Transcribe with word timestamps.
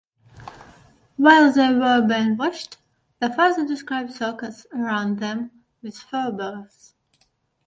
While 1.17 1.53
they 1.53 1.71
were 1.75 2.01
being 2.01 2.35
washed, 2.35 2.77
the 3.19 3.29
father 3.29 3.67
described 3.67 4.11
circles 4.11 4.65
around 4.73 5.19
them 5.19 5.51
with 5.83 5.95
fir-boughs. 5.95 6.95